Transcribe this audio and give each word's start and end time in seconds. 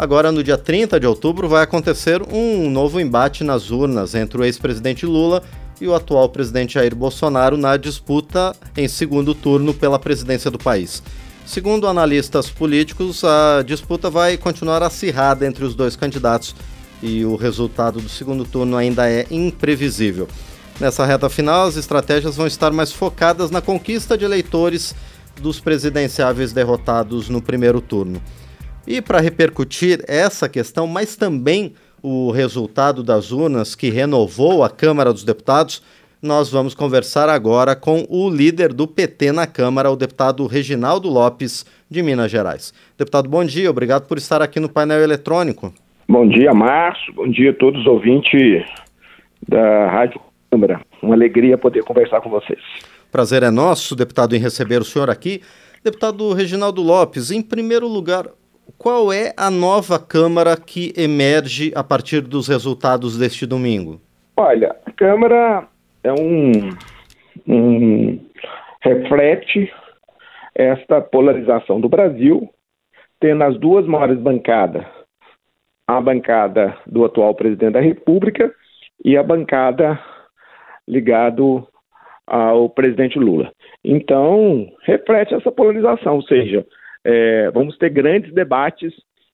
Agora, 0.00 0.32
no 0.32 0.42
dia 0.42 0.56
30 0.56 0.98
de 0.98 1.06
outubro, 1.06 1.46
vai 1.46 1.62
acontecer 1.62 2.22
um 2.32 2.70
novo 2.70 2.98
embate 2.98 3.44
nas 3.44 3.70
urnas 3.70 4.14
entre 4.14 4.40
o 4.40 4.44
ex-presidente 4.46 5.04
Lula 5.04 5.42
e 5.78 5.86
o 5.86 5.94
atual 5.94 6.26
presidente 6.30 6.72
Jair 6.72 6.96
Bolsonaro 6.96 7.58
na 7.58 7.76
disputa 7.76 8.56
em 8.74 8.88
segundo 8.88 9.34
turno 9.34 9.74
pela 9.74 9.98
presidência 9.98 10.50
do 10.50 10.58
país. 10.58 11.02
Segundo 11.44 11.86
analistas 11.86 12.48
políticos, 12.48 13.22
a 13.24 13.62
disputa 13.62 14.08
vai 14.08 14.38
continuar 14.38 14.82
acirrada 14.82 15.46
entre 15.46 15.66
os 15.66 15.74
dois 15.74 15.96
candidatos 15.96 16.56
e 17.02 17.22
o 17.26 17.36
resultado 17.36 18.00
do 18.00 18.08
segundo 18.08 18.46
turno 18.46 18.78
ainda 18.78 19.06
é 19.06 19.26
imprevisível. 19.30 20.26
Nessa 20.80 21.04
reta 21.04 21.28
final, 21.28 21.66
as 21.66 21.76
estratégias 21.76 22.36
vão 22.36 22.46
estar 22.46 22.72
mais 22.72 22.90
focadas 22.90 23.50
na 23.50 23.60
conquista 23.60 24.16
de 24.16 24.24
eleitores 24.24 24.94
dos 25.42 25.60
presidenciáveis 25.60 26.54
derrotados 26.54 27.28
no 27.28 27.42
primeiro 27.42 27.82
turno. 27.82 28.18
E 28.86 29.00
para 29.00 29.20
repercutir 29.20 30.02
essa 30.08 30.48
questão, 30.48 30.86
mas 30.86 31.16
também 31.16 31.74
o 32.02 32.30
resultado 32.30 33.02
das 33.02 33.30
urnas 33.30 33.74
que 33.74 33.90
renovou 33.90 34.64
a 34.64 34.70
Câmara 34.70 35.12
dos 35.12 35.22
Deputados, 35.22 35.82
nós 36.22 36.50
vamos 36.50 36.74
conversar 36.74 37.28
agora 37.28 37.74
com 37.76 38.06
o 38.08 38.28
líder 38.28 38.72
do 38.72 38.86
PT 38.86 39.32
na 39.32 39.46
Câmara, 39.46 39.90
o 39.90 39.96
deputado 39.96 40.46
Reginaldo 40.46 41.08
Lopes, 41.08 41.64
de 41.90 42.02
Minas 42.02 42.30
Gerais. 42.30 42.74
Deputado, 42.98 43.28
bom 43.28 43.44
dia, 43.44 43.70
obrigado 43.70 44.06
por 44.06 44.18
estar 44.18 44.42
aqui 44.42 44.60
no 44.60 44.68
painel 44.68 45.00
eletrônico. 45.00 45.72
Bom 46.08 46.26
dia, 46.26 46.52
Márcio, 46.52 47.12
bom 47.14 47.28
dia 47.28 47.50
a 47.50 47.54
todos 47.54 47.80
os 47.80 47.86
ouvintes 47.86 48.64
da 49.48 49.90
Rádio 49.90 50.20
Câmara. 50.50 50.80
Uma 51.02 51.14
alegria 51.14 51.56
poder 51.56 51.84
conversar 51.84 52.20
com 52.20 52.28
vocês. 52.28 52.60
Prazer 53.12 53.42
é 53.42 53.50
nosso, 53.50 53.96
deputado, 53.96 54.34
em 54.34 54.38
receber 54.38 54.80
o 54.80 54.84
senhor 54.84 55.08
aqui. 55.08 55.40
Deputado 55.82 56.32
Reginaldo 56.32 56.82
Lopes, 56.82 57.30
em 57.30 57.40
primeiro 57.40 57.88
lugar, 57.88 58.26
qual 58.78 59.12
é 59.12 59.32
a 59.36 59.50
nova 59.50 59.98
Câmara 59.98 60.56
que 60.56 60.92
emerge 60.96 61.72
a 61.74 61.82
partir 61.82 62.20
dos 62.20 62.48
resultados 62.48 63.18
deste 63.18 63.46
domingo? 63.46 64.00
Olha, 64.36 64.74
a 64.86 64.92
Câmara 64.92 65.66
é 66.02 66.12
um, 66.12 66.70
um 67.46 68.20
reflete 68.80 69.72
esta 70.54 71.00
polarização 71.00 71.80
do 71.80 71.88
Brasil, 71.88 72.48
tendo 73.20 73.44
as 73.44 73.58
duas 73.58 73.86
maiores 73.86 74.18
bancadas, 74.18 74.84
a 75.86 76.00
bancada 76.00 76.76
do 76.86 77.04
atual 77.04 77.34
presidente 77.34 77.72
da 77.72 77.80
República 77.80 78.52
e 79.04 79.16
a 79.16 79.22
bancada 79.22 79.98
ligado 80.86 81.66
ao 82.26 82.68
presidente 82.68 83.18
Lula. 83.18 83.52
Então, 83.84 84.70
reflete 84.82 85.34
essa 85.34 85.50
polarização, 85.50 86.16
ou 86.16 86.22
seja, 86.22 86.66
é, 87.04 87.50
vamos 87.50 87.76
ter 87.78 87.90
grandes 87.90 88.32
debates 88.32 88.92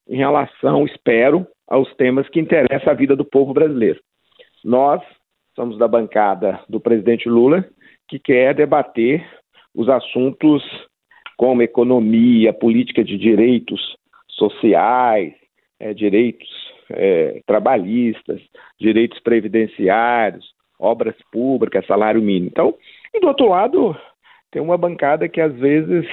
em 0.08 0.16
relação, 0.16 0.84
espero, 0.84 1.46
aos 1.66 1.92
temas 1.96 2.28
que 2.28 2.40
interessam 2.40 2.92
a 2.92 2.96
vida 2.96 3.16
do 3.16 3.24
povo 3.24 3.52
brasileiro. 3.52 4.00
Nós 4.64 5.02
somos 5.54 5.78
da 5.78 5.88
bancada 5.88 6.60
do 6.68 6.78
presidente 6.80 7.28
Lula, 7.28 7.64
que 8.08 8.18
quer 8.18 8.54
debater 8.54 9.26
os 9.74 9.88
assuntos 9.88 10.62
como 11.36 11.62
economia, 11.62 12.52
política 12.52 13.02
de 13.02 13.18
direitos 13.18 13.96
sociais, 14.28 15.34
é, 15.78 15.92
direitos 15.92 16.48
é, 16.90 17.42
trabalhistas, 17.46 18.40
direitos 18.78 19.18
previdenciários, 19.20 20.46
obras 20.78 21.16
públicas, 21.32 21.86
salário 21.86 22.22
mínimo. 22.22 22.48
Então, 22.48 22.74
e 23.12 23.20
do 23.20 23.28
outro 23.28 23.48
lado, 23.48 23.96
tem 24.50 24.62
uma 24.62 24.78
bancada 24.78 25.28
que 25.28 25.40
às 25.40 25.54
vezes 25.54 26.06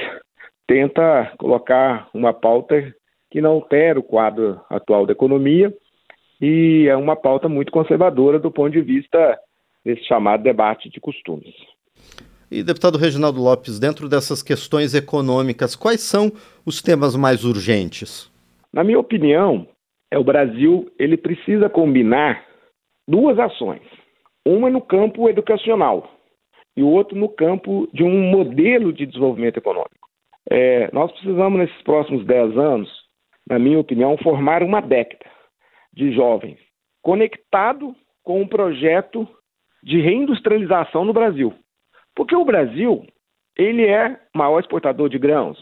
tenta 0.67 1.33
colocar 1.37 2.09
uma 2.13 2.33
pauta 2.33 2.93
que 3.29 3.41
não 3.41 3.51
altera 3.51 3.99
o 3.99 4.03
quadro 4.03 4.61
atual 4.69 5.05
da 5.05 5.11
economia 5.11 5.73
e 6.41 6.87
é 6.87 6.95
uma 6.95 7.15
pauta 7.15 7.47
muito 7.49 7.71
conservadora 7.71 8.39
do 8.39 8.51
ponto 8.51 8.71
de 8.71 8.81
vista 8.81 9.39
desse 9.83 10.03
chamado 10.05 10.43
debate 10.43 10.89
de 10.89 10.99
costumes. 10.99 11.53
E, 12.51 12.61
deputado 12.61 12.97
Reginaldo 12.97 13.41
Lopes, 13.41 13.79
dentro 13.79 14.07
dessas 14.07 14.43
questões 14.43 14.93
econômicas, 14.93 15.75
quais 15.75 16.01
são 16.01 16.31
os 16.65 16.81
temas 16.81 17.15
mais 17.15 17.43
urgentes? 17.43 18.31
Na 18.71 18.83
minha 18.83 18.99
opinião, 18.99 19.67
é 20.11 20.19
o 20.19 20.23
Brasil 20.23 20.91
ele 20.99 21.17
precisa 21.17 21.69
combinar 21.69 22.45
duas 23.07 23.39
ações. 23.39 23.81
Uma 24.45 24.69
no 24.69 24.81
campo 24.81 25.27
educacional 25.27 26.07
e 26.77 26.83
o 26.83 26.87
outro 26.87 27.17
no 27.17 27.29
campo 27.29 27.87
de 27.93 28.03
um 28.03 28.29
modelo 28.29 28.93
de 28.93 29.05
desenvolvimento 29.05 29.57
econômico. 29.57 30.02
É, 30.49 30.89
nós 30.93 31.11
precisamos, 31.11 31.59
nesses 31.59 31.81
próximos 31.83 32.25
10 32.25 32.57
anos, 32.57 32.89
na 33.49 33.57
minha 33.57 33.79
opinião, 33.79 34.17
formar 34.17 34.63
uma 34.63 34.81
década 34.81 35.25
de 35.93 36.13
jovens 36.13 36.57
conectado 37.03 37.93
com 38.23 38.41
um 38.41 38.47
projeto 38.47 39.27
de 39.83 39.99
reindustrialização 39.99 41.03
no 41.03 41.13
Brasil. 41.13 41.53
Porque 42.15 42.35
o 42.35 42.45
Brasil, 42.45 43.05
ele 43.57 43.85
é 43.85 44.17
maior 44.33 44.59
exportador 44.59 45.09
de 45.09 45.19
grãos, 45.19 45.57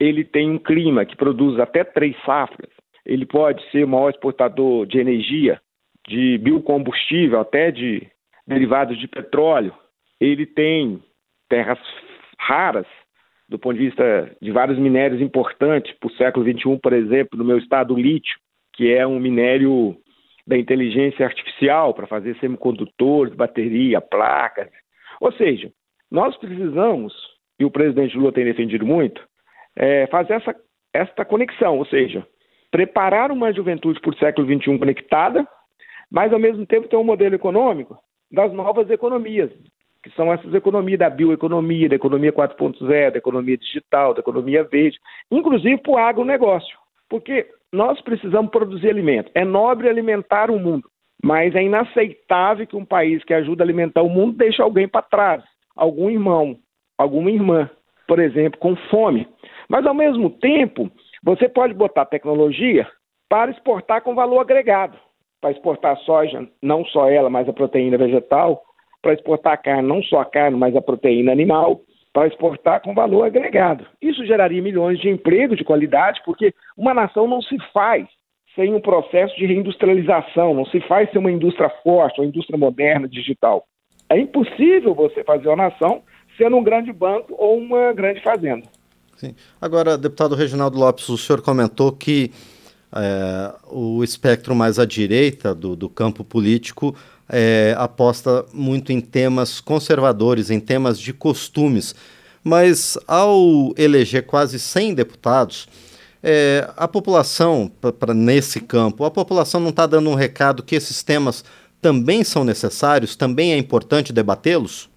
ele 0.00 0.24
tem 0.24 0.50
um 0.50 0.58
clima 0.58 1.04
que 1.04 1.14
produz 1.14 1.60
até 1.60 1.84
três 1.84 2.16
safras, 2.24 2.70
ele 3.04 3.26
pode 3.26 3.62
ser 3.70 3.84
o 3.84 3.88
maior 3.88 4.10
exportador 4.10 4.86
de 4.86 4.98
energia, 4.98 5.60
de 6.08 6.38
biocombustível, 6.38 7.40
até 7.40 7.70
de 7.70 8.08
derivados 8.46 8.98
de 8.98 9.06
petróleo, 9.06 9.74
ele 10.20 10.46
tem 10.46 11.02
terras 11.48 11.78
raras, 12.38 12.86
do 13.48 13.58
ponto 13.58 13.78
de 13.78 13.86
vista 13.86 14.36
de 14.40 14.50
vários 14.50 14.78
minérios 14.78 15.20
importantes 15.20 15.94
para 15.98 16.08
o 16.08 16.16
século 16.16 16.44
XXI, 16.44 16.78
por 16.82 16.92
exemplo, 16.92 17.38
no 17.38 17.44
meu 17.44 17.58
estado, 17.58 17.94
o 17.94 17.98
lítio, 17.98 18.36
que 18.72 18.92
é 18.92 19.06
um 19.06 19.20
minério 19.20 19.96
da 20.46 20.56
inteligência 20.56 21.24
artificial 21.24 21.94
para 21.94 22.06
fazer 22.06 22.36
semicondutores, 22.38 23.34
bateria, 23.34 24.00
placas. 24.00 24.68
Ou 25.20 25.32
seja, 25.32 25.70
nós 26.10 26.36
precisamos, 26.36 27.12
e 27.58 27.64
o 27.64 27.70
presidente 27.70 28.16
Lula 28.16 28.32
tem 28.32 28.44
defendido 28.44 28.86
muito, 28.86 29.22
é, 29.74 30.06
fazer 30.06 30.34
essa, 30.34 30.54
essa 30.92 31.24
conexão, 31.24 31.78
ou 31.78 31.86
seja, 31.86 32.26
preparar 32.70 33.30
uma 33.30 33.52
juventude 33.52 34.00
para 34.00 34.10
o 34.10 34.18
século 34.18 34.46
XXI 34.46 34.78
conectada, 34.78 35.46
mas 36.10 36.32
ao 36.32 36.38
mesmo 36.38 36.66
tempo 36.66 36.88
ter 36.88 36.96
um 36.96 37.04
modelo 37.04 37.34
econômico 37.34 37.98
das 38.30 38.52
novas 38.52 38.90
economias, 38.90 39.50
que 40.06 40.14
são 40.14 40.32
essas 40.32 40.54
economias 40.54 41.00
da 41.00 41.10
bioeconomia, 41.10 41.88
da 41.88 41.96
economia 41.96 42.32
4.0, 42.32 43.10
da 43.10 43.18
economia 43.18 43.58
digital, 43.58 44.14
da 44.14 44.20
economia 44.20 44.62
verde, 44.62 44.96
inclusive 45.32 45.78
para 45.78 45.90
o 45.90 45.98
agronegócio. 45.98 46.78
Porque 47.08 47.44
nós 47.72 48.00
precisamos 48.02 48.52
produzir 48.52 48.88
alimento. 48.88 49.32
É 49.34 49.44
nobre 49.44 49.88
alimentar 49.88 50.48
o 50.48 50.60
mundo, 50.60 50.88
mas 51.20 51.56
é 51.56 51.62
inaceitável 51.64 52.68
que 52.68 52.76
um 52.76 52.84
país 52.84 53.24
que 53.24 53.34
ajuda 53.34 53.64
a 53.64 53.66
alimentar 53.66 54.02
o 54.02 54.08
mundo 54.08 54.36
deixe 54.36 54.62
alguém 54.62 54.86
para 54.86 55.02
trás, 55.02 55.42
algum 55.74 56.08
irmão, 56.08 56.56
alguma 56.96 57.28
irmã, 57.28 57.68
por 58.06 58.20
exemplo, 58.20 58.60
com 58.60 58.76
fome. 58.88 59.26
Mas 59.68 59.84
ao 59.84 59.94
mesmo 59.94 60.30
tempo, 60.30 60.88
você 61.20 61.48
pode 61.48 61.74
botar 61.74 62.04
tecnologia 62.04 62.86
para 63.28 63.50
exportar 63.50 64.02
com 64.02 64.14
valor 64.14 64.38
agregado, 64.38 64.96
para 65.40 65.50
exportar 65.50 65.98
soja, 66.02 66.48
não 66.62 66.84
só 66.84 67.10
ela, 67.10 67.28
mas 67.28 67.48
a 67.48 67.52
proteína 67.52 67.98
vegetal, 67.98 68.62
para 69.06 69.14
exportar 69.14 69.62
carne, 69.62 69.86
não 69.86 70.02
só 70.02 70.18
a 70.18 70.24
carne, 70.24 70.58
mas 70.58 70.74
a 70.74 70.82
proteína 70.82 71.30
animal, 71.30 71.80
para 72.12 72.26
exportar 72.26 72.82
com 72.82 72.92
valor 72.92 73.22
agregado. 73.22 73.86
Isso 74.02 74.26
geraria 74.26 74.60
milhões 74.60 74.98
de 74.98 75.08
empregos 75.08 75.56
de 75.56 75.62
qualidade, 75.62 76.20
porque 76.24 76.52
uma 76.76 76.92
nação 76.92 77.28
não 77.28 77.40
se 77.40 77.56
faz 77.72 78.04
sem 78.56 78.74
um 78.74 78.80
processo 78.80 79.36
de 79.36 79.46
reindustrialização, 79.46 80.54
não 80.54 80.64
se 80.66 80.80
faz 80.88 81.08
sem 81.12 81.20
uma 81.20 81.30
indústria 81.30 81.70
forte, 81.84 82.20
uma 82.20 82.26
indústria 82.26 82.58
moderna, 82.58 83.06
digital. 83.06 83.64
É 84.08 84.18
impossível 84.18 84.92
você 84.92 85.22
fazer 85.22 85.46
uma 85.46 85.68
nação 85.68 86.02
sendo 86.36 86.56
um 86.56 86.64
grande 86.64 86.92
banco 86.92 87.32
ou 87.38 87.58
uma 87.58 87.92
grande 87.92 88.20
fazenda. 88.22 88.66
Sim. 89.14 89.36
Agora, 89.60 89.96
deputado 89.96 90.34
Reginaldo 90.34 90.78
Lopes, 90.78 91.08
o 91.08 91.16
senhor 91.16 91.42
comentou 91.42 91.92
que 91.92 92.32
é, 92.92 93.54
o 93.70 94.02
espectro 94.02 94.52
mais 94.54 94.80
à 94.80 94.84
direita 94.84 95.54
do, 95.54 95.76
do 95.76 95.88
campo 95.88 96.24
político 96.24 96.96
é, 97.28 97.74
aposta 97.76 98.44
muito 98.52 98.92
em 98.92 99.00
temas 99.00 99.60
conservadores, 99.60 100.50
em 100.50 100.60
temas 100.60 100.98
de 100.98 101.12
costumes. 101.12 101.94
Mas 102.42 102.96
ao 103.08 103.74
eleger 103.76 104.24
quase 104.24 104.58
100 104.58 104.94
deputados, 104.94 105.68
é, 106.22 106.68
a 106.76 106.86
população, 106.86 107.68
para 108.00 108.14
nesse 108.14 108.64
campo, 108.64 109.04
a 109.04 109.10
população 109.10 109.60
não 109.60 109.70
está 109.70 109.86
dando 109.86 110.08
um 110.10 110.14
recado 110.14 110.62
que 110.62 110.76
esses 110.76 111.02
temas 111.02 111.44
também 111.82 112.24
são 112.24 112.44
necessários, 112.44 113.16
também 113.16 113.52
é 113.52 113.58
importante 113.58 114.12
debatê-los? 114.12 114.90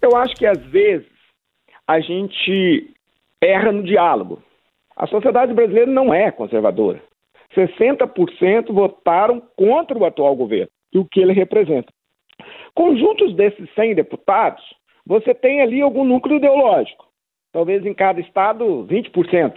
Eu 0.00 0.16
acho 0.16 0.34
que 0.36 0.46
às 0.46 0.60
vezes 0.66 1.06
a 1.86 2.00
gente 2.00 2.94
erra 3.40 3.72
no 3.72 3.82
diálogo. 3.82 4.42
A 4.96 5.06
sociedade 5.06 5.52
brasileira 5.52 5.90
não 5.90 6.14
é 6.14 6.30
conservadora. 6.30 7.02
60% 7.54 8.72
votaram 8.72 9.42
contra 9.56 9.98
o 9.98 10.04
atual 10.04 10.36
governo 10.36 10.70
e 10.92 10.98
o 10.98 11.04
que 11.04 11.20
ele 11.20 11.32
representa. 11.32 11.92
Conjuntos 12.74 13.34
desses 13.34 13.68
100 13.74 13.94
deputados, 13.94 14.62
você 15.06 15.34
tem 15.34 15.60
ali 15.60 15.80
algum 15.80 16.04
núcleo 16.04 16.36
ideológico. 16.36 17.06
Talvez 17.52 17.84
em 17.84 17.94
cada 17.94 18.20
estado 18.20 18.86
20%. 18.88 19.54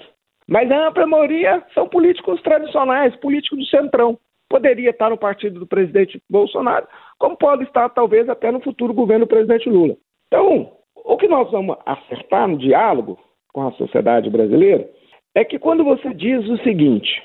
Mas 0.47 0.69
a 0.71 0.88
ampla 0.88 1.06
maioria 1.06 1.63
são 1.74 1.88
políticos 1.88 2.41
tradicionais, 2.41 3.15
políticos 3.18 3.59
do 3.59 3.65
centrão. 3.65 4.18
Poderia 4.50 4.89
estar 4.89 5.09
no 5.09 5.18
partido 5.18 5.59
do 5.59 5.68
presidente 5.68 6.21
Bolsonaro, 6.30 6.88
como 7.18 7.38
pode 7.38 7.63
estar, 7.63 7.89
talvez, 7.89 8.27
até 8.29 8.51
no 8.51 8.59
futuro 8.59 8.94
governo 8.94 9.25
do 9.25 9.29
presidente 9.29 9.69
Lula. 9.69 9.95
Então, 10.27 10.71
o 10.95 11.18
que 11.18 11.27
nós 11.27 11.50
vamos 11.51 11.77
acertar 11.86 12.47
no 12.47 12.57
diálogo 12.57 13.18
com 13.53 13.68
a 13.68 13.71
sociedade 13.74 14.29
brasileira 14.29 14.89
é 15.36 15.44
que 15.44 15.57
quando 15.57 15.83
você 15.83 16.13
diz 16.13 16.47
o 16.50 16.57
seguinte, 16.63 17.24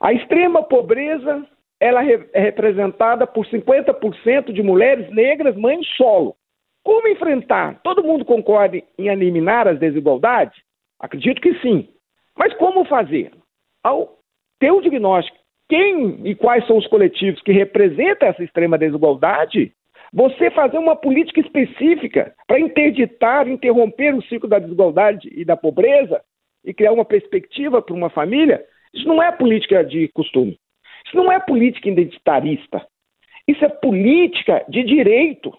a 0.00 0.12
extrema 0.12 0.62
pobreza 0.62 1.46
ela 1.80 2.04
é 2.04 2.40
representada 2.40 3.26
por 3.26 3.46
50% 3.46 4.52
de 4.52 4.62
mulheres 4.62 5.10
negras 5.10 5.56
mães 5.56 5.86
solo. 5.96 6.34
Como 6.82 7.08
enfrentar? 7.08 7.80
Todo 7.82 8.04
mundo 8.04 8.24
concorda 8.24 8.76
em 8.98 9.08
eliminar 9.08 9.66
as 9.66 9.78
desigualdades? 9.78 10.56
Acredito 10.98 11.40
que 11.40 11.58
sim. 11.60 11.88
Mas 12.36 12.54
como 12.54 12.84
fazer? 12.84 13.32
Ao 13.82 14.18
ter 14.58 14.70
o 14.70 14.80
diagnóstico, 14.80 15.36
quem 15.68 16.26
e 16.26 16.34
quais 16.34 16.66
são 16.66 16.76
os 16.76 16.86
coletivos 16.86 17.42
que 17.42 17.52
representam 17.52 18.28
essa 18.28 18.42
extrema 18.42 18.78
desigualdade, 18.78 19.72
você 20.12 20.50
fazer 20.50 20.78
uma 20.78 20.94
política 20.94 21.40
específica 21.40 22.34
para 22.46 22.60
interditar, 22.60 23.48
interromper 23.48 24.14
o 24.14 24.22
ciclo 24.22 24.48
da 24.48 24.58
desigualdade 24.58 25.28
e 25.32 25.44
da 25.44 25.56
pobreza 25.56 26.22
e 26.64 26.72
criar 26.72 26.92
uma 26.92 27.04
perspectiva 27.04 27.82
para 27.82 27.94
uma 27.94 28.10
família, 28.10 28.64
isso 28.94 29.06
não 29.06 29.22
é 29.22 29.30
política 29.32 29.84
de 29.84 30.08
costume. 30.08 30.58
Isso 31.06 31.16
não 31.16 31.30
é 31.30 31.38
política 31.38 31.88
identitarista. 31.88 32.84
Isso 33.46 33.64
é 33.64 33.68
política 33.68 34.64
de 34.68 34.82
direito. 34.82 35.56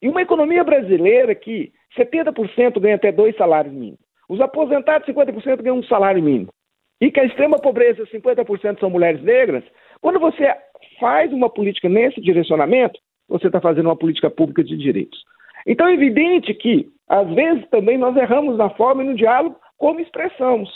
E 0.00 0.08
uma 0.08 0.22
economia 0.22 0.62
brasileira 0.62 1.34
que 1.34 1.72
70% 1.96 2.78
ganha 2.78 2.94
até 2.94 3.10
dois 3.10 3.36
salários 3.36 3.74
mínimos, 3.74 3.98
os 4.28 4.40
aposentados 4.40 5.08
50% 5.08 5.62
ganham 5.62 5.78
um 5.78 5.82
salário 5.82 6.22
mínimo, 6.22 6.52
e 7.00 7.10
que 7.10 7.18
a 7.18 7.24
extrema 7.24 7.58
pobreza 7.58 8.04
50% 8.06 8.78
são 8.78 8.90
mulheres 8.90 9.22
negras, 9.22 9.64
quando 10.00 10.20
você 10.20 10.54
faz 11.00 11.32
uma 11.32 11.50
política 11.50 11.88
nesse 11.88 12.20
direcionamento, 12.20 13.00
você 13.28 13.48
está 13.48 13.60
fazendo 13.60 13.86
uma 13.86 13.96
política 13.96 14.30
pública 14.30 14.62
de 14.62 14.76
direitos. 14.76 15.18
Então 15.66 15.88
é 15.88 15.94
evidente 15.94 16.54
que, 16.54 16.88
às 17.08 17.28
vezes, 17.34 17.68
também 17.68 17.98
nós 17.98 18.16
erramos 18.16 18.56
na 18.56 18.70
forma 18.70 19.02
e 19.02 19.06
no 19.06 19.16
diálogo 19.16 19.58
como 19.76 20.00
expressamos 20.00 20.70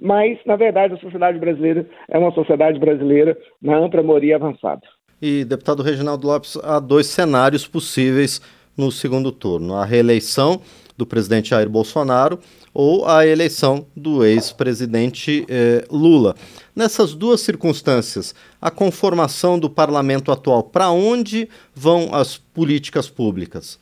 mas, 0.00 0.38
na 0.46 0.56
verdade, 0.56 0.94
a 0.94 0.98
sociedade 0.98 1.38
brasileira 1.38 1.86
é 2.08 2.18
uma 2.18 2.32
sociedade 2.32 2.78
brasileira 2.78 3.36
na 3.60 3.76
ampla 3.76 4.02
maioria 4.02 4.36
avançada. 4.36 4.82
E, 5.20 5.44
deputado 5.44 5.82
Reginaldo 5.82 6.26
Lopes, 6.26 6.56
há 6.62 6.80
dois 6.80 7.06
cenários 7.06 7.66
possíveis 7.66 8.40
no 8.76 8.90
segundo 8.90 9.30
turno: 9.30 9.74
a 9.74 9.84
reeleição 9.84 10.60
do 10.96 11.06
presidente 11.06 11.50
Jair 11.50 11.68
Bolsonaro 11.68 12.38
ou 12.74 13.06
a 13.06 13.26
eleição 13.26 13.86
do 13.96 14.24
ex-presidente 14.24 15.44
eh, 15.48 15.84
Lula. 15.90 16.34
Nessas 16.76 17.14
duas 17.14 17.40
circunstâncias, 17.40 18.34
a 18.60 18.70
conformação 18.70 19.58
do 19.58 19.68
parlamento 19.68 20.30
atual, 20.30 20.62
para 20.62 20.90
onde 20.90 21.48
vão 21.74 22.14
as 22.14 22.38
políticas 22.38 23.08
públicas? 23.08 23.80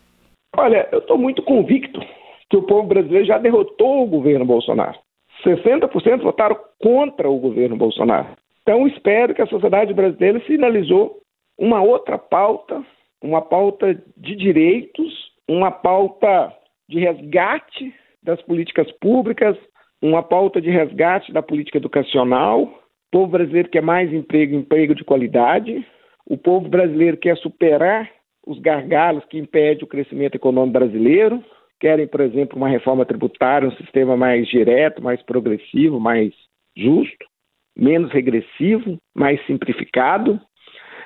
Olha, 0.57 0.89
eu 0.93 1.01
estou 1.01 1.19
muito 1.19 1.43
convicto 1.43 2.01
que 2.49 2.57
o 2.57 2.63
povo 2.63 2.89
brasileiro 2.89 3.27
já 3.27 3.37
derrotou 3.37 4.03
o 4.03 4.07
governo 4.07 4.47
Bolsonaro. 4.47 4.99
60% 5.45 6.23
votaram 6.23 6.57
contra 6.81 7.29
o 7.29 7.39
governo 7.39 7.77
Bolsonaro. 7.77 8.29
Então, 8.63 8.87
espero 8.87 9.35
que 9.35 9.43
a 9.43 9.47
sociedade 9.47 9.95
brasileira 9.95 10.41
sinalizou 10.47 11.21
uma 11.59 11.83
outra 11.83 12.19
pauta, 12.19 12.85
uma 13.23 13.41
pauta 13.41 13.95
de 14.17 14.37
direitos, 14.37 15.33
uma 15.49 15.71
pauta 15.71 16.53
de 16.89 17.01
resgate 17.01 17.95
das 18.23 18.41
políticas 18.43 18.91
públicas, 19.01 19.57
uma 20.03 20.23
pauta 20.23 20.61
de 20.61 20.71
resgate 20.71 21.33
da 21.33 21.43
política 21.43 21.79
educacional. 21.79 22.63
O 22.63 23.11
povo 23.11 23.33
brasileiro 23.33 23.71
quer 23.71 23.83
mais 23.83 24.13
emprego, 24.13 24.55
emprego 24.55 24.95
de 24.95 25.05
qualidade. 25.05 25.85
O 26.27 26.37
povo 26.37 26.69
brasileiro 26.69 27.17
quer 27.17 27.37
superar 27.39 28.11
os 28.47 28.59
gargalos 28.61 29.25
que 29.27 29.39
impedem 29.39 29.85
o 29.85 29.89
crescimento 29.89 30.35
econômico 30.35 30.79
brasileiro 30.79 31.43
querem, 31.79 32.07
por 32.07 32.21
exemplo, 32.21 32.57
uma 32.57 32.69
reforma 32.69 33.05
tributária, 33.05 33.69
um 33.69 33.77
sistema 33.77 34.17
mais 34.17 34.47
direto, 34.49 35.03
mais 35.03 35.23
progressivo, 35.23 36.01
mais 36.01 36.33
justo, 36.77 37.27
menos 37.77 38.11
regressivo, 38.13 38.99
mais 39.15 39.45
simplificado. 39.47 40.41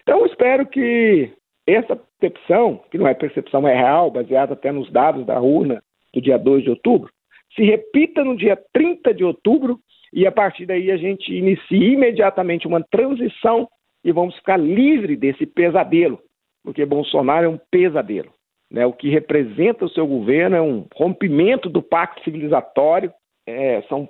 Então, 0.02 0.26
espero 0.26 0.66
que 0.66 1.30
essa 1.66 1.96
percepção, 2.18 2.82
que 2.90 2.98
não 2.98 3.06
é 3.06 3.14
percepção, 3.14 3.66
é 3.66 3.74
real, 3.74 4.10
baseada 4.10 4.54
até 4.54 4.72
nos 4.72 4.90
dados 4.90 5.24
da 5.26 5.40
urna 5.40 5.82
do 6.12 6.20
dia 6.20 6.38
2 6.38 6.64
de 6.64 6.70
outubro, 6.70 7.10
se 7.54 7.62
repita 7.62 8.24
no 8.24 8.36
dia 8.36 8.58
30 8.72 9.14
de 9.14 9.24
outubro 9.24 9.78
e 10.12 10.26
a 10.26 10.32
partir 10.32 10.66
daí 10.66 10.90
a 10.90 10.96
gente 10.96 11.32
inicie 11.32 11.92
imediatamente 11.92 12.66
uma 12.66 12.82
transição 12.82 13.68
e 14.04 14.12
vamos 14.12 14.34
ficar 14.36 14.56
livre 14.56 15.16
desse 15.16 15.46
pesadelo, 15.46 16.18
porque 16.64 16.84
Bolsonaro 16.84 17.46
é 17.46 17.48
um 17.48 17.58
pesadelo. 17.70 18.32
Né, 18.72 18.86
o 18.86 18.92
que 18.94 19.10
representa 19.10 19.84
o 19.84 19.90
seu 19.90 20.06
governo 20.06 20.56
é 20.56 20.62
um 20.62 20.86
rompimento 20.94 21.68
do 21.68 21.82
pacto 21.82 22.24
civilizatório, 22.24 23.12
é, 23.46 23.82
são 23.82 24.08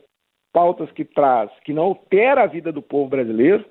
pautas 0.52 0.88
que 0.92 1.04
traz, 1.04 1.50
que 1.64 1.72
não 1.72 1.82
altera 1.82 2.44
a 2.44 2.46
vida 2.46 2.70
do 2.70 2.80
povo 2.80 3.10
brasileiro 3.10 3.64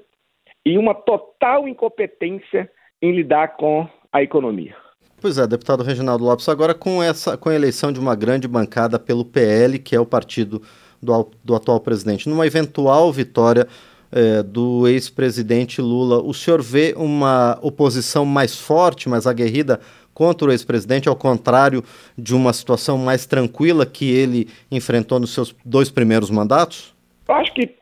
e 0.65 0.77
uma 0.77 0.93
total 0.93 1.65
incompetência 1.65 2.69
em 3.01 3.13
lidar 3.13 3.55
com 3.55 3.87
a 4.11 4.21
economia. 4.21 4.75
Pois 5.21 5.37
é, 5.37 5.47
deputado 5.47 5.81
Reginaldo 5.81 6.25
Lopes, 6.25 6.49
agora 6.49 6.73
com 6.73 7.01
essa 7.01 7.37
com 7.37 7.47
a 7.47 7.55
eleição 7.55 7.93
de 7.93 7.99
uma 7.99 8.13
grande 8.15 8.45
bancada 8.45 8.99
pelo 8.99 9.23
PL, 9.23 9.79
que 9.79 9.95
é 9.95 9.99
o 9.99 10.05
partido 10.05 10.61
do, 11.01 11.31
do 11.41 11.55
atual 11.55 11.79
presidente, 11.79 12.27
numa 12.27 12.45
eventual 12.45 13.13
vitória 13.13 13.65
é, 14.11 14.43
do 14.43 14.87
ex-presidente 14.87 15.81
Lula, 15.81 16.21
o 16.21 16.33
senhor 16.33 16.61
vê 16.61 16.93
uma 16.97 17.57
oposição 17.61 18.25
mais 18.25 18.59
forte, 18.59 19.07
mais 19.07 19.25
aguerrida 19.25 19.79
contra 20.21 20.49
o 20.49 20.51
ex-presidente, 20.51 21.09
ao 21.09 21.15
contrário 21.15 21.81
de 22.15 22.35
uma 22.35 22.53
situação 22.53 22.95
mais 22.95 23.25
tranquila 23.25 23.87
que 23.87 24.15
ele 24.15 24.45
enfrentou 24.71 25.19
nos 25.19 25.33
seus 25.33 25.51
dois 25.65 25.89
primeiros 25.89 26.29
mandatos? 26.29 26.95
Eu 27.27 27.33
acho 27.33 27.51
que 27.55 27.75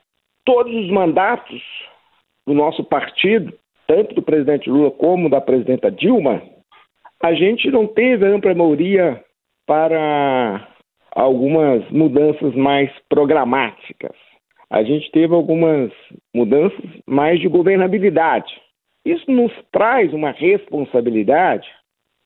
todos 0.46 0.74
os 0.74 0.90
mandatos 0.90 1.62
do 2.48 2.54
nosso 2.54 2.82
partido, 2.82 3.54
tanto 3.86 4.16
do 4.16 4.22
presidente 4.22 4.70
Lula 4.70 4.90
como 4.90 5.30
da 5.30 5.42
presidenta 5.42 5.92
Dilma, 5.92 6.42
a 7.22 7.34
gente 7.34 7.70
não 7.70 7.86
teve 7.86 8.26
ampla 8.26 8.56
maioria 8.56 9.22
para 9.68 10.66
algumas 11.12 11.84
mudanças 11.92 12.56
mais 12.56 12.90
programáticas. 13.10 14.16
A 14.70 14.82
gente 14.82 15.12
teve 15.12 15.34
algumas 15.34 15.92
mudanças 16.34 16.86
mais 17.06 17.42
de 17.42 17.50
governabilidade. 17.50 18.50
Isso 19.04 19.30
nos 19.30 19.52
traz 19.74 20.14
uma 20.14 20.32
responsabilidade 20.32 21.68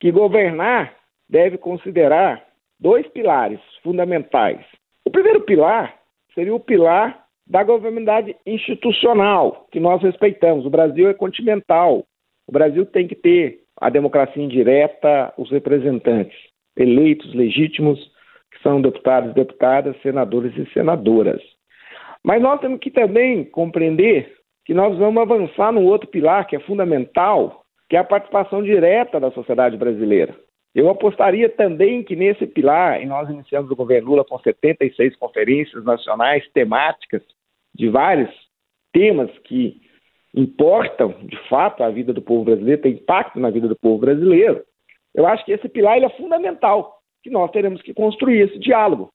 que 0.03 0.11
governar 0.11 0.93
deve 1.29 1.57
considerar 1.57 2.43
dois 2.77 3.07
pilares 3.07 3.61
fundamentais. 3.81 4.59
O 5.05 5.09
primeiro 5.09 5.39
pilar 5.39 5.97
seria 6.35 6.53
o 6.53 6.59
pilar 6.59 7.23
da 7.47 7.63
governabilidade 7.63 8.35
institucional, 8.45 9.65
que 9.71 9.79
nós 9.79 10.03
respeitamos. 10.03 10.65
O 10.65 10.69
Brasil 10.69 11.07
é 11.07 11.13
continental. 11.13 12.03
O 12.45 12.51
Brasil 12.51 12.85
tem 12.85 13.07
que 13.07 13.15
ter 13.15 13.61
a 13.79 13.89
democracia 13.89 14.43
indireta, 14.43 15.33
os 15.37 15.49
representantes 15.49 16.37
eleitos, 16.75 17.33
legítimos, 17.33 17.97
que 18.51 18.61
são 18.61 18.81
deputados, 18.81 19.33
deputadas, 19.33 19.95
senadores 20.01 20.53
e 20.57 20.69
senadoras. 20.73 21.41
Mas 22.21 22.41
nós 22.41 22.59
temos 22.59 22.81
que 22.81 22.91
também 22.91 23.45
compreender 23.45 24.35
que 24.65 24.73
nós 24.73 24.97
vamos 24.97 25.21
avançar 25.21 25.71
num 25.71 25.85
outro 25.85 26.09
pilar 26.09 26.45
que 26.45 26.57
é 26.57 26.59
fundamental, 26.59 27.62
que 27.89 27.95
é 27.95 27.99
a 27.99 28.03
participação 28.03 28.63
direta 28.63 29.19
da 29.19 29.31
sociedade 29.31 29.77
brasileira. 29.77 30.35
Eu 30.73 30.89
apostaria 30.89 31.49
também 31.49 32.03
que 32.03 32.15
nesse 32.15 32.47
pilar, 32.47 33.01
e 33.01 33.05
nós 33.05 33.29
iniciamos 33.29 33.69
o 33.69 33.75
governo 33.75 34.09
Lula 34.09 34.25
com 34.25 34.39
76 34.39 35.15
conferências 35.17 35.83
nacionais 35.83 36.43
temáticas 36.51 37.21
de 37.75 37.89
vários 37.89 38.31
temas 38.91 39.29
que 39.43 39.81
importam, 40.35 41.13
de 41.23 41.37
fato, 41.47 41.83
a 41.83 41.91
vida 41.91 42.11
do 42.11 42.21
povo 42.21 42.45
brasileiro, 42.45 42.81
tem 42.81 42.93
impacto 42.93 43.39
na 43.39 43.51
vida 43.51 43.67
do 43.67 43.75
povo 43.75 43.99
brasileiro. 43.99 44.63
Eu 45.13 45.27
acho 45.27 45.45
que 45.45 45.51
esse 45.51 45.69
pilar 45.69 46.01
é 46.01 46.09
fundamental, 46.09 46.97
que 47.21 47.29
nós 47.29 47.51
teremos 47.51 47.81
que 47.83 47.93
construir 47.93 48.41
esse 48.41 48.57
diálogo. 48.57 49.11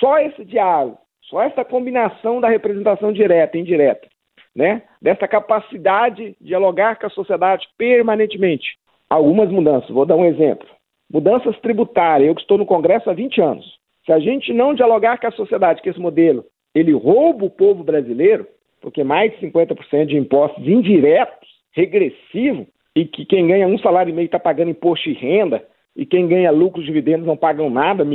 Só 0.00 0.18
esse 0.18 0.44
diálogo, 0.46 0.98
só 1.24 1.42
essa 1.42 1.62
combinação 1.62 2.40
da 2.40 2.48
representação 2.48 3.12
direta 3.12 3.58
e 3.58 3.60
indireta 3.60 4.08
né, 4.54 4.82
dessa 5.00 5.26
capacidade 5.26 6.36
de 6.40 6.46
dialogar 6.46 6.96
com 6.98 7.06
a 7.06 7.10
sociedade 7.10 7.66
permanentemente. 7.78 8.76
Algumas 9.08 9.50
mudanças, 9.50 9.90
vou 9.90 10.06
dar 10.06 10.16
um 10.16 10.24
exemplo. 10.24 10.68
Mudanças 11.12 11.58
tributárias, 11.60 12.28
eu 12.28 12.34
que 12.34 12.40
estou 12.40 12.58
no 12.58 12.66
Congresso 12.66 13.10
há 13.10 13.12
20 13.12 13.40
anos. 13.40 13.78
Se 14.06 14.12
a 14.12 14.18
gente 14.18 14.52
não 14.52 14.74
dialogar 14.74 15.18
com 15.18 15.26
a 15.26 15.32
sociedade, 15.32 15.82
que 15.82 15.88
esse 15.88 16.00
modelo, 16.00 16.44
ele 16.74 16.92
rouba 16.92 17.44
o 17.44 17.50
povo 17.50 17.84
brasileiro, 17.84 18.46
porque 18.80 19.04
mais 19.04 19.30
de 19.32 19.46
50% 19.46 20.06
de 20.06 20.16
impostos 20.16 20.66
indiretos, 20.66 21.48
regressivo, 21.72 22.66
e 22.96 23.04
que 23.04 23.24
quem 23.24 23.46
ganha 23.46 23.66
um 23.66 23.78
salário 23.78 24.10
e 24.10 24.14
meio 24.14 24.26
está 24.26 24.38
pagando 24.38 24.70
imposto 24.70 25.08
de 25.08 25.14
renda, 25.14 25.62
e 25.94 26.04
quem 26.04 26.26
ganha 26.26 26.50
lucros 26.50 26.84
dividendos 26.84 27.26
não 27.26 27.36
pagam 27.36 27.70
nada, 27.70 28.06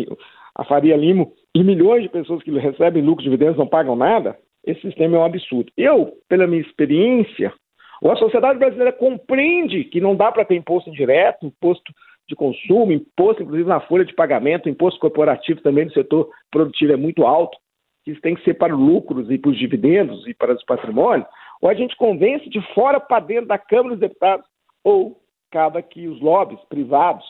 a 0.56 0.64
Faria 0.64 0.98
Limo 0.98 1.32
e 1.54 1.64
milhões 1.64 2.04
de 2.04 2.10
pessoas 2.10 2.42
que 2.44 2.52
recebem 2.52 3.04
lucros 3.04 3.24
dividendos 3.24 3.58
não 3.58 3.68
pagam 3.68 3.96
nada, 3.96 4.38
esse 4.68 4.82
sistema 4.82 5.16
é 5.16 5.20
um 5.20 5.24
absurdo. 5.24 5.72
Eu, 5.78 6.14
pela 6.28 6.46
minha 6.46 6.62
experiência, 6.62 7.54
ou 8.02 8.12
a 8.12 8.18
sociedade 8.18 8.60
brasileira 8.60 8.92
compreende 8.92 9.86
que 9.86 10.02
não 10.02 10.16
dá 10.16 10.32
para 10.32 10.44
ter 10.44 10.56
imposto 10.56 10.90
indireto, 10.90 11.46
imposto 11.46 11.92
de 12.28 12.36
consumo, 12.36 12.92
imposto 12.92 13.42
inclusive 13.42 13.70
na 13.70 13.80
folha 13.80 14.04
de 14.04 14.14
pagamento, 14.14 14.68
imposto 14.68 15.00
corporativo 15.00 15.62
também 15.62 15.86
no 15.86 15.94
setor 15.94 16.30
produtivo 16.52 16.92
é 16.92 16.98
muito 16.98 17.26
alto, 17.26 17.58
que 18.04 18.12
isso 18.12 18.22
tem 18.22 18.36
que 18.36 18.44
ser 18.44 18.56
para 18.56 18.76
lucros 18.76 19.32
e 19.32 19.38
para 19.38 19.52
os 19.52 19.58
dividendos 19.58 20.28
e 20.28 20.34
para 20.34 20.54
os 20.54 20.64
patrimônios, 20.66 21.28
ou 21.62 21.70
a 21.70 21.74
gente 21.74 21.96
convence 21.96 22.50
de 22.50 22.62
fora 22.74 23.00
para 23.00 23.22
dentro 23.22 23.48
da 23.48 23.58
Câmara 23.58 23.92
dos 23.92 24.00
Deputados, 24.00 24.46
ou 24.84 25.18
acaba 25.50 25.82
que 25.82 26.08
os 26.08 26.20
lobbies 26.20 26.60
privados, 26.66 27.26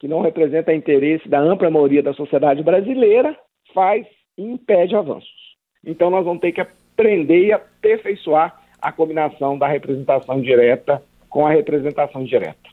que 0.00 0.08
não 0.08 0.20
representam 0.20 0.74
o 0.74 0.76
interesse 0.76 1.28
da 1.28 1.38
ampla 1.38 1.70
maioria 1.70 2.02
da 2.02 2.12
sociedade 2.12 2.60
brasileira, 2.62 3.38
faz 3.72 4.04
e 4.36 4.42
impede 4.42 4.96
avanços. 4.96 5.41
Então 5.84 6.10
nós 6.10 6.24
vamos 6.24 6.40
ter 6.40 6.52
que 6.52 6.60
aprender 6.60 7.46
e 7.46 7.52
aperfeiçoar 7.52 8.60
a 8.80 8.92
combinação 8.92 9.58
da 9.58 9.66
representação 9.66 10.40
direta 10.40 11.02
com 11.28 11.46
a 11.46 11.50
representação 11.50 12.24
direta. 12.24 12.72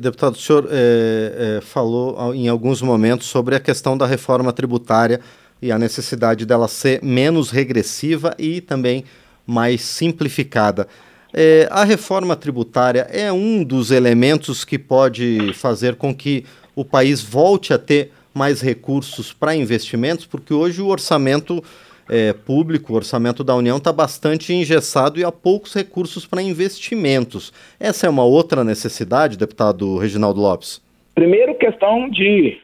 Deputado, 0.00 0.34
o 0.34 0.38
senhor 0.38 0.68
é, 0.70 1.56
é, 1.56 1.60
falou 1.60 2.32
em 2.32 2.48
alguns 2.48 2.80
momentos 2.80 3.26
sobre 3.26 3.56
a 3.56 3.60
questão 3.60 3.98
da 3.98 4.06
reforma 4.06 4.52
tributária 4.52 5.20
e 5.60 5.72
a 5.72 5.78
necessidade 5.78 6.46
dela 6.46 6.68
ser 6.68 7.02
menos 7.02 7.50
regressiva 7.50 8.34
e 8.38 8.60
também 8.60 9.04
mais 9.46 9.82
simplificada. 9.82 10.86
É, 11.32 11.66
a 11.70 11.82
reforma 11.82 12.36
tributária 12.36 13.08
é 13.10 13.32
um 13.32 13.64
dos 13.64 13.90
elementos 13.90 14.64
que 14.64 14.78
pode 14.78 15.52
fazer 15.54 15.96
com 15.96 16.14
que 16.14 16.44
o 16.76 16.84
país 16.84 17.20
volte 17.20 17.72
a 17.72 17.78
ter 17.78 18.12
mais 18.32 18.60
recursos 18.60 19.32
para 19.32 19.56
investimentos, 19.56 20.26
porque 20.26 20.54
hoje 20.54 20.80
o 20.80 20.86
orçamento 20.86 21.62
é, 22.08 22.32
público, 22.32 22.92
o 22.92 22.96
orçamento 22.96 23.42
da 23.42 23.54
União 23.54 23.76
está 23.76 23.92
bastante 23.92 24.52
engessado 24.52 25.18
e 25.18 25.24
há 25.24 25.32
poucos 25.32 25.74
recursos 25.74 26.26
para 26.26 26.42
investimentos. 26.42 27.52
Essa 27.78 28.06
é 28.06 28.10
uma 28.10 28.24
outra 28.24 28.64
necessidade, 28.64 29.38
deputado 29.38 29.98
Reginaldo 29.98 30.40
Lopes? 30.40 30.82
Primeiro, 31.14 31.54
questão 31.56 32.08
de 32.10 32.58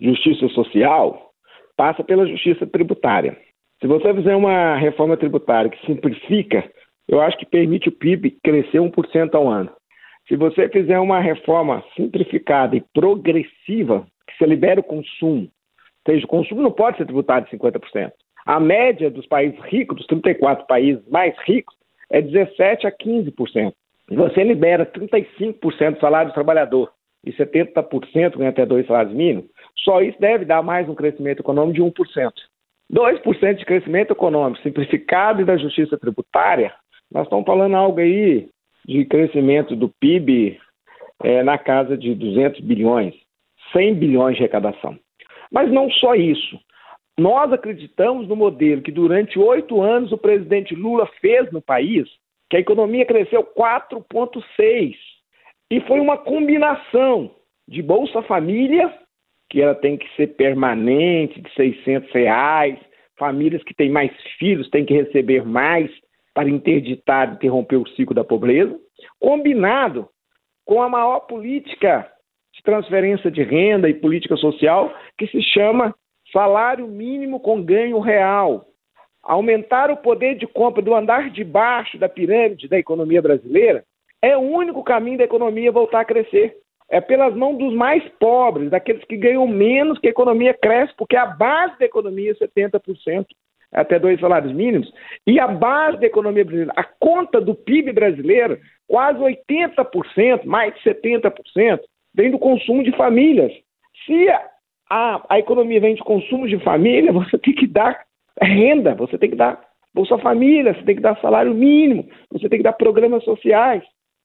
justiça 0.00 0.48
social 0.48 1.30
passa 1.76 2.02
pela 2.04 2.26
justiça 2.26 2.66
tributária. 2.66 3.36
Se 3.80 3.86
você 3.86 4.14
fizer 4.14 4.34
uma 4.36 4.76
reforma 4.76 5.16
tributária 5.16 5.70
que 5.70 5.86
simplifica, 5.86 6.64
eu 7.08 7.20
acho 7.20 7.36
que 7.36 7.46
permite 7.46 7.88
o 7.88 7.92
PIB 7.92 8.38
crescer 8.42 8.78
1% 8.78 9.34
ao 9.34 9.48
ano. 9.48 9.70
Se 10.26 10.36
você 10.36 10.68
fizer 10.68 10.98
uma 10.98 11.20
reforma 11.20 11.84
simplificada 11.94 12.76
e 12.76 12.84
progressiva, 12.94 14.06
que 14.26 14.36
você 14.38 14.46
libera 14.46 14.80
o 14.80 14.84
consumo, 14.84 15.50
ou 16.06 16.12
seja, 16.12 16.24
o 16.24 16.28
consumo 16.28 16.62
não 16.62 16.70
pode 16.70 16.96
ser 16.96 17.04
tributado 17.04 17.46
de 17.46 17.56
50%. 17.56 18.12
A 18.46 18.60
média 18.60 19.10
dos 19.10 19.26
países 19.26 19.58
ricos, 19.64 19.96
dos 19.96 20.06
34 20.06 20.66
países 20.66 21.02
mais 21.08 21.34
ricos, 21.46 21.74
é 22.10 22.20
17% 22.20 22.84
a 22.84 22.92
15%. 22.92 23.72
Você 24.10 24.44
libera 24.44 24.84
35% 24.84 25.94
do 25.94 26.00
salário 26.00 26.30
do 26.30 26.34
trabalhador 26.34 26.92
e 27.24 27.32
70% 27.32 28.36
ganha 28.36 28.50
até 28.50 28.66
dois 28.66 28.86
salários 28.86 29.14
mínimos, 29.14 29.46
só 29.78 30.02
isso 30.02 30.20
deve 30.20 30.44
dar 30.44 30.62
mais 30.62 30.88
um 30.88 30.94
crescimento 30.94 31.40
econômico 31.40 31.74
de 31.74 31.82
1%. 31.82 32.32
2% 32.92 33.54
de 33.54 33.64
crescimento 33.64 34.12
econômico 34.12 34.62
simplificado 34.62 35.40
e 35.40 35.44
da 35.44 35.56
justiça 35.56 35.98
tributária, 35.98 36.72
nós 37.10 37.24
estamos 37.24 37.46
falando 37.46 37.74
algo 37.74 37.98
aí 37.98 38.48
de 38.86 39.04
crescimento 39.06 39.74
do 39.74 39.88
PIB 39.88 40.58
é, 41.22 41.42
na 41.42 41.56
casa 41.56 41.96
de 41.96 42.14
200 42.14 42.60
bilhões, 42.60 43.14
100 43.72 43.94
bilhões 43.94 44.36
de 44.36 44.42
arrecadação. 44.42 44.98
Mas 45.50 45.70
não 45.72 45.90
só 45.90 46.14
isso. 46.14 46.58
Nós 47.18 47.52
acreditamos 47.52 48.26
no 48.26 48.34
modelo 48.34 48.82
que 48.82 48.90
durante 48.90 49.38
oito 49.38 49.80
anos 49.80 50.10
o 50.10 50.18
presidente 50.18 50.74
Lula 50.74 51.06
fez 51.20 51.50
no 51.52 51.62
país, 51.62 52.08
que 52.50 52.56
a 52.56 52.60
economia 52.60 53.06
cresceu 53.06 53.44
4,6. 53.44 54.94
E 55.70 55.80
foi 55.82 56.00
uma 56.00 56.18
combinação 56.18 57.30
de 57.68 57.82
Bolsa 57.82 58.20
Família, 58.22 58.92
que 59.48 59.60
ela 59.60 59.74
tem 59.74 59.96
que 59.96 60.08
ser 60.16 60.28
permanente, 60.34 61.40
de 61.40 61.54
600 61.54 62.10
reais, 62.12 62.78
famílias 63.16 63.62
que 63.62 63.74
têm 63.74 63.90
mais 63.90 64.10
filhos 64.38 64.68
têm 64.70 64.84
que 64.84 64.94
receber 64.94 65.44
mais 65.44 65.90
para 66.34 66.48
interditar, 66.48 67.34
interromper 67.34 67.76
o 67.76 67.88
ciclo 67.90 68.14
da 68.14 68.24
pobreza, 68.24 68.76
combinado 69.20 70.08
com 70.64 70.82
a 70.82 70.88
maior 70.88 71.20
política 71.20 72.10
de 72.54 72.62
transferência 72.62 73.30
de 73.30 73.42
renda 73.42 73.88
e 73.88 73.94
política 73.94 74.36
social, 74.36 74.92
que 75.16 75.26
se 75.28 75.40
chama 75.42 75.94
salário 76.34 76.86
mínimo 76.88 77.38
com 77.38 77.62
ganho 77.62 78.00
real, 78.00 78.66
aumentar 79.22 79.90
o 79.90 79.96
poder 79.96 80.34
de 80.34 80.46
compra 80.46 80.82
do 80.82 80.94
andar 80.94 81.30
de 81.30 81.44
baixo 81.44 81.96
da 81.96 82.08
pirâmide 82.08 82.68
da 82.68 82.78
economia 82.78 83.22
brasileira, 83.22 83.84
é 84.20 84.36
o 84.36 84.40
único 84.40 84.82
caminho 84.82 85.18
da 85.18 85.24
economia 85.24 85.70
voltar 85.70 86.00
a 86.00 86.04
crescer. 86.04 86.56
É 86.90 87.00
pelas 87.00 87.34
mãos 87.34 87.56
dos 87.56 87.72
mais 87.72 88.06
pobres, 88.20 88.70
daqueles 88.70 89.04
que 89.04 89.16
ganham 89.16 89.46
menos, 89.46 89.98
que 89.98 90.08
a 90.08 90.10
economia 90.10 90.52
cresce, 90.52 90.92
porque 90.98 91.16
a 91.16 91.24
base 91.24 91.78
da 91.78 91.86
economia 91.86 92.32
é 92.32 92.34
70%, 92.34 93.26
até 93.72 93.98
dois 93.98 94.20
salários 94.20 94.52
mínimos, 94.52 94.92
e 95.26 95.40
a 95.40 95.46
base 95.46 95.98
da 95.98 96.06
economia 96.06 96.44
brasileira, 96.44 96.72
a 96.76 96.84
conta 96.84 97.40
do 97.40 97.54
PIB 97.54 97.92
brasileiro, 97.92 98.58
quase 98.86 99.18
80%, 99.18 100.44
mais 100.44 100.74
de 100.74 100.80
70%, 100.82 101.80
vem 102.14 102.30
do 102.30 102.38
consumo 102.38 102.82
de 102.84 102.94
famílias. 102.96 103.52
Se 104.04 104.28
a, 104.90 105.24
a 105.28 105.38
economia 105.38 105.80
vem 105.80 105.94
de 105.94 106.02
consumo 106.02 106.48
de 106.48 106.58
família, 106.60 107.12
você 107.14 107.38
tem 107.38 107.54
que 107.54 107.66
dar 107.66 108.04
renda, 108.40 108.94
você 108.94 109.16
tem 109.18 109.30
que 109.30 109.36
dar 109.36 109.60
Bolsa 109.94 110.18
Família, 110.18 110.74
você 110.74 110.82
tem 110.82 110.96
que 110.96 111.02
dar 111.02 111.20
salário 111.20 111.54
mínimo, 111.54 112.08
você 112.30 112.48
tem 112.48 112.58
que 112.58 112.64
dar 112.64 112.72
programas 112.72 113.22
sociais. 113.24 113.82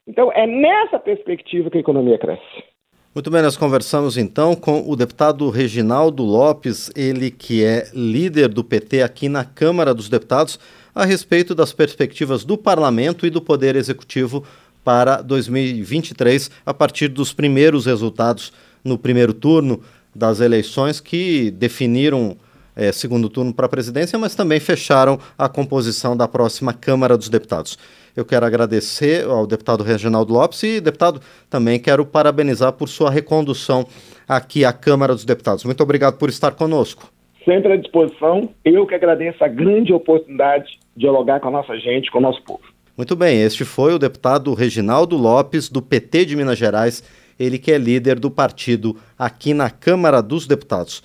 Então, 0.07 0.31
é 0.31 0.47
nessa 0.47 0.97
perspectiva 0.97 1.69
que 1.69 1.77
a 1.77 1.81
economia 1.81 2.17
cresce. 2.17 2.63
Muito 3.13 3.29
bem, 3.29 3.41
nós 3.41 3.57
conversamos 3.57 4.17
então 4.17 4.55
com 4.55 4.83
o 4.87 4.95
deputado 4.95 5.49
Reginaldo 5.49 6.23
Lopes, 6.23 6.91
ele 6.95 7.29
que 7.29 7.63
é 7.63 7.85
líder 7.93 8.49
do 8.49 8.63
PT 8.63 9.01
aqui 9.03 9.27
na 9.27 9.43
Câmara 9.43 9.93
dos 9.93 10.09
Deputados, 10.09 10.59
a 10.93 11.05
respeito 11.05 11.53
das 11.53 11.73
perspectivas 11.73 12.43
do 12.43 12.57
Parlamento 12.57 13.25
e 13.25 13.29
do 13.29 13.41
Poder 13.41 13.75
Executivo 13.75 14.43
para 14.83 15.21
2023, 15.21 16.49
a 16.65 16.73
partir 16.73 17.07
dos 17.07 17.33
primeiros 17.33 17.85
resultados 17.85 18.53
no 18.83 18.97
primeiro 18.97 19.33
turno 19.33 19.81
das 20.15 20.39
eleições 20.39 20.99
que 20.99 21.51
definiram 21.51 22.37
é, 22.75 22.91
segundo 22.93 23.29
turno 23.29 23.53
para 23.53 23.65
a 23.65 23.69
presidência, 23.69 24.17
mas 24.17 24.35
também 24.35 24.59
fecharam 24.59 25.19
a 25.37 25.49
composição 25.49 26.15
da 26.15 26.27
próxima 26.27 26.73
Câmara 26.73 27.17
dos 27.17 27.27
Deputados. 27.27 27.77
Eu 28.15 28.23
quero 28.23 28.45
agradecer 28.45 29.25
ao 29.25 29.45
deputado 29.45 29.83
Reginaldo 29.83 30.33
Lopes 30.33 30.63
e, 30.63 30.79
deputado, 30.79 31.21
também 31.49 31.79
quero 31.79 32.05
parabenizar 32.05 32.73
por 32.73 32.87
sua 32.87 33.09
recondução 33.09 33.85
aqui 34.27 34.63
à 34.63 34.71
Câmara 34.71 35.13
dos 35.13 35.25
Deputados. 35.25 35.65
Muito 35.65 35.83
obrigado 35.83 36.17
por 36.17 36.29
estar 36.29 36.51
conosco. 36.51 37.11
Sempre 37.43 37.73
à 37.73 37.77
disposição. 37.77 38.49
Eu 38.63 38.85
que 38.85 38.95
agradeço 38.95 39.43
a 39.43 39.47
grande 39.47 39.91
oportunidade 39.91 40.65
de 40.95 41.01
dialogar 41.01 41.39
com 41.39 41.49
a 41.49 41.51
nossa 41.51 41.77
gente, 41.77 42.11
com 42.11 42.19
o 42.19 42.21
nosso 42.21 42.41
povo. 42.43 42.61
Muito 42.97 43.15
bem, 43.15 43.41
este 43.41 43.63
foi 43.63 43.93
o 43.93 43.99
deputado 43.99 44.53
Reginaldo 44.53 45.15
Lopes, 45.15 45.69
do 45.69 45.81
PT 45.81 46.25
de 46.25 46.35
Minas 46.35 46.57
Gerais 46.57 47.01
ele 47.39 47.57
que 47.57 47.71
é 47.71 47.77
líder 47.77 48.19
do 48.19 48.29
partido 48.29 48.97
aqui 49.17 49.53
na 49.53 49.69
Câmara 49.69 50.21
dos 50.21 50.45
Deputados. 50.45 50.93